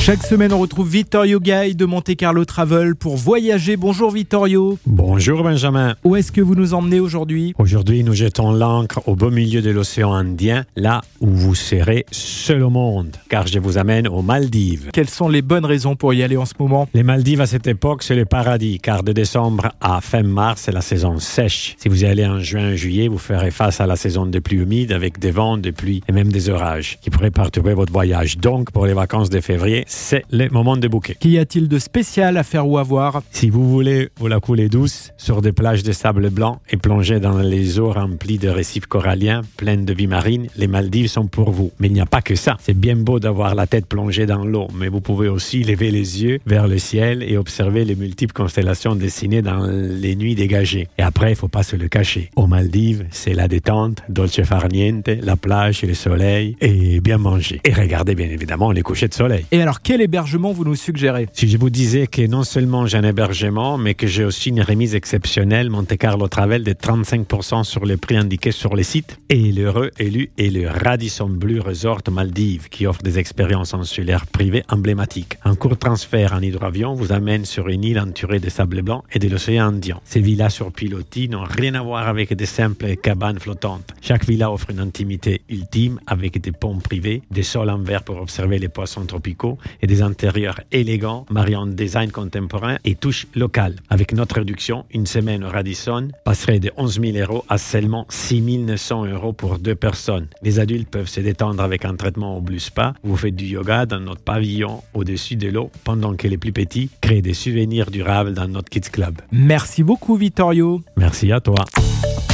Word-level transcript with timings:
Chaque 0.00 0.22
semaine, 0.22 0.50
on 0.54 0.58
retrouve 0.58 0.88
Vittorio 0.88 1.38
Gay 1.40 1.74
de 1.74 1.84
Monte 1.84 2.16
Carlo 2.16 2.46
Travel 2.46 2.96
pour 2.96 3.16
voyager. 3.16 3.76
Bonjour 3.76 4.10
Vittorio. 4.10 4.78
Bonjour 4.86 5.42
Benjamin. 5.42 5.94
Où 6.04 6.16
est-ce 6.16 6.32
que 6.32 6.40
vous 6.40 6.54
nous 6.54 6.72
emmenez 6.72 7.00
aujourd'hui? 7.00 7.52
Aujourd'hui, 7.58 8.02
nous 8.02 8.14
jetons 8.14 8.50
l'ancre 8.50 9.06
au 9.06 9.14
beau 9.14 9.30
milieu 9.30 9.60
de 9.60 9.70
l'océan 9.70 10.14
Indien, 10.14 10.64
là 10.74 11.02
où 11.20 11.26
vous 11.28 11.54
serez 11.54 12.06
seul 12.10 12.62
au 12.62 12.70
monde, 12.70 13.14
car 13.28 13.46
je 13.46 13.58
vous 13.58 13.76
amène 13.76 14.08
aux 14.08 14.22
Maldives. 14.22 14.88
Quelles 14.94 15.10
sont 15.10 15.28
les 15.28 15.42
bonnes 15.42 15.66
raisons 15.66 15.96
pour 15.96 16.14
y 16.14 16.22
aller 16.22 16.38
en 16.38 16.46
ce 16.46 16.54
moment? 16.58 16.88
Les 16.94 17.02
Maldives 17.02 17.42
à 17.42 17.46
cette 17.46 17.66
époque, 17.66 18.02
c'est 18.02 18.16
le 18.16 18.24
paradis, 18.24 18.78
car 18.80 19.02
de 19.02 19.12
décembre 19.12 19.68
à 19.82 20.00
fin 20.00 20.22
mars, 20.22 20.62
c'est 20.64 20.72
la 20.72 20.80
saison 20.80 21.18
sèche. 21.18 21.76
Si 21.78 21.90
vous 21.90 22.04
y 22.04 22.06
allez 22.06 22.24
en 22.24 22.38
juin, 22.38 22.74
juillet, 22.74 23.06
vous 23.06 23.18
ferez 23.18 23.50
face 23.50 23.82
à 23.82 23.86
la 23.86 23.96
saison 23.96 24.24
des 24.24 24.40
pluies 24.40 24.60
humides 24.60 24.92
avec 24.92 25.18
des 25.18 25.30
vents, 25.30 25.58
des 25.58 25.72
pluies 25.72 26.02
et 26.08 26.12
même 26.12 26.32
des 26.32 26.48
orages 26.48 26.98
qui 27.02 27.10
pourraient 27.10 27.30
perturber 27.30 27.74
votre 27.74 27.92
voyage. 27.92 28.38
Donc, 28.38 28.70
pour 28.70 28.86
les 28.86 28.94
vacances 28.94 29.28
de 29.28 29.40
février, 29.40 29.84
c'est 29.90 30.24
le 30.30 30.48
moment 30.48 30.76
de 30.76 30.86
bouquet. 30.88 31.16
Qu'y 31.18 31.38
a-t-il 31.38 31.68
de 31.68 31.78
spécial 31.78 32.36
à 32.36 32.42
faire 32.42 32.66
ou 32.66 32.78
à 32.78 32.82
voir? 32.82 33.22
Si 33.30 33.50
vous 33.50 33.68
voulez 33.68 34.08
vous 34.18 34.28
la 34.28 34.40
couler 34.40 34.68
douce 34.68 35.10
sur 35.16 35.42
des 35.42 35.52
plages 35.52 35.82
de 35.82 35.92
sable 35.92 36.30
blanc 36.30 36.60
et 36.70 36.76
plonger 36.76 37.18
dans 37.18 37.38
les 37.38 37.78
eaux 37.78 37.92
remplies 37.92 38.38
de 38.38 38.48
récifs 38.48 38.86
coralliens 38.86 39.42
pleines 39.56 39.84
de 39.84 39.92
vie 39.92 40.06
marine, 40.06 40.46
les 40.56 40.68
Maldives 40.68 41.08
sont 41.08 41.26
pour 41.26 41.50
vous. 41.50 41.72
Mais 41.80 41.88
il 41.88 41.92
n'y 41.92 42.00
a 42.00 42.06
pas 42.06 42.22
que 42.22 42.36
ça. 42.36 42.56
C'est 42.60 42.78
bien 42.78 42.96
beau 42.96 43.18
d'avoir 43.18 43.54
la 43.54 43.66
tête 43.66 43.86
plongée 43.86 44.26
dans 44.26 44.44
l'eau, 44.44 44.68
mais 44.74 44.88
vous 44.88 45.00
pouvez 45.00 45.28
aussi 45.28 45.64
lever 45.64 45.90
les 45.90 46.22
yeux 46.22 46.38
vers 46.46 46.68
le 46.68 46.78
ciel 46.78 47.22
et 47.22 47.36
observer 47.36 47.84
les 47.84 47.96
multiples 47.96 48.32
constellations 48.32 48.94
dessinées 48.94 49.42
dans 49.42 49.66
les 49.66 50.14
nuits 50.14 50.36
dégagées. 50.36 50.86
Et 50.98 51.02
après, 51.02 51.32
il 51.32 51.36
faut 51.36 51.48
pas 51.48 51.64
se 51.64 51.74
le 51.74 51.88
cacher. 51.88 52.30
Aux 52.36 52.46
Maldives, 52.46 53.06
c'est 53.10 53.34
la 53.34 53.48
détente, 53.48 54.02
dolce 54.08 54.42
far 54.42 54.68
niente, 54.68 55.08
la 55.08 55.36
plage 55.36 55.82
et 55.82 55.86
le 55.88 55.94
soleil 55.94 56.56
et 56.60 57.00
bien 57.00 57.18
manger. 57.18 57.60
Et 57.64 57.72
regardez 57.72 58.14
bien 58.14 58.28
évidemment 58.28 58.70
les 58.70 58.82
couchers 58.82 59.08
de 59.08 59.14
soleil. 59.14 59.46
Et 59.50 59.60
alors, 59.60 59.79
quel 59.82 60.02
hébergement 60.02 60.52
vous 60.52 60.64
nous 60.64 60.76
suggérez? 60.76 61.28
Si 61.32 61.48
je 61.48 61.56
vous 61.56 61.70
disais 61.70 62.06
que 62.06 62.26
non 62.26 62.44
seulement 62.44 62.86
j'ai 62.86 62.98
un 62.98 63.02
hébergement, 63.02 63.78
mais 63.78 63.94
que 63.94 64.06
j'ai 64.06 64.24
aussi 64.24 64.50
une 64.50 64.62
remise 64.62 64.94
exceptionnelle 64.94 65.70
Monte 65.70 65.96
Carlo 65.96 66.28
Travel 66.28 66.62
de 66.64 66.72
35% 66.72 67.64
sur 67.64 67.84
les 67.84 67.96
prix 67.96 68.16
indiqués 68.16 68.52
sur 68.52 68.76
les 68.76 68.82
sites, 68.82 69.18
et 69.28 69.52
l'heureux 69.52 69.90
élu 69.98 70.30
est 70.38 70.50
le 70.50 70.68
Radisson 70.68 71.28
Blue 71.28 71.60
Resort 71.60 72.02
Maldives, 72.10 72.68
qui 72.68 72.86
offre 72.86 73.02
des 73.02 73.18
expériences 73.18 73.74
insulaires 73.74 74.26
privées 74.26 74.62
emblématiques. 74.68 75.38
Un 75.44 75.54
court 75.54 75.76
transfert 75.76 76.34
en 76.34 76.40
hydravion 76.40 76.94
vous 76.94 77.12
amène 77.12 77.44
sur 77.44 77.68
une 77.68 77.84
île 77.84 77.98
entourée 77.98 78.40
de 78.40 78.50
sable 78.50 78.82
blanc 78.82 79.04
et 79.12 79.18
de 79.18 79.28
l'océan 79.28 79.68
Indien. 79.68 80.00
Ces 80.04 80.20
villas 80.20 80.50
sur 80.50 80.72
pilotis 80.72 81.28
n'ont 81.28 81.44
rien 81.44 81.74
à 81.74 81.82
voir 81.82 82.08
avec 82.08 82.34
des 82.34 82.46
simples 82.46 82.96
cabanes 82.96 83.38
flottantes. 83.38 83.94
Chaque 84.00 84.24
villa 84.24 84.52
offre 84.52 84.70
une 84.70 84.80
intimité 84.80 85.42
ultime 85.48 86.00
avec 86.06 86.40
des 86.40 86.52
ponts 86.52 86.78
privés, 86.78 87.22
des 87.30 87.42
sols 87.42 87.70
en 87.70 87.78
verre 87.78 88.04
pour 88.04 88.20
observer 88.20 88.58
les 88.58 88.68
poissons 88.68 89.04
tropicaux 89.04 89.58
et 89.82 89.86
des 89.86 90.02
intérieurs 90.02 90.60
élégants, 90.72 91.26
mariant 91.30 91.66
design 91.66 92.10
contemporain 92.10 92.76
et 92.84 92.94
touche 92.94 93.26
locale. 93.34 93.76
Avec 93.88 94.12
notre 94.12 94.36
réduction, 94.36 94.84
une 94.92 95.06
semaine 95.06 95.44
au 95.44 95.48
Radisson 95.48 96.08
passerait 96.24 96.60
de 96.60 96.70
11 96.76 97.00
000 97.00 97.18
euros 97.18 97.44
à 97.48 97.58
seulement 97.58 98.06
6 98.08 98.40
900 98.58 99.06
euros 99.06 99.32
pour 99.32 99.58
deux 99.58 99.74
personnes. 99.74 100.28
Les 100.42 100.58
adultes 100.58 100.88
peuvent 100.88 101.08
se 101.08 101.20
détendre 101.20 101.62
avec 101.62 101.84
un 101.84 101.96
traitement 101.96 102.36
au 102.36 102.40
Blue 102.40 102.60
Spa. 102.60 102.94
Vous 103.02 103.16
faites 103.16 103.36
du 103.36 103.46
yoga 103.46 103.86
dans 103.86 104.00
notre 104.00 104.22
pavillon 104.22 104.82
au-dessus 104.94 105.36
de 105.36 105.48
l'eau, 105.48 105.70
pendant 105.84 106.14
que 106.14 106.28
les 106.28 106.38
plus 106.38 106.52
petits 106.52 106.90
créent 107.00 107.22
des 107.22 107.34
souvenirs 107.34 107.90
durables 107.90 108.34
dans 108.34 108.48
notre 108.48 108.68
Kids 108.68 108.90
Club. 108.92 109.20
Merci 109.32 109.82
beaucoup 109.82 110.16
Vittorio. 110.16 110.82
Merci 110.96 111.32
à 111.32 111.40
toi. 111.40 111.64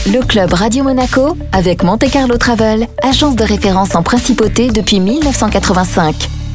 Le 0.07 0.25
club 0.25 0.53
Radio 0.53 0.85
Monaco 0.85 1.37
avec 1.53 1.83
Monte 1.83 2.09
Carlo 2.11 2.37
Travel, 2.37 2.87
agence 3.03 3.35
de 3.35 3.43
référence 3.43 3.95
en 3.95 4.03
principauté 4.03 4.71
depuis 4.71 5.01
1985. 5.01 6.46